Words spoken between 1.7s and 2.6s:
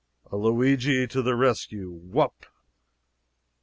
Whoop!"